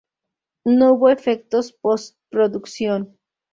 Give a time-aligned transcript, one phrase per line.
[0.65, 3.19] No hubo efectos post-producción.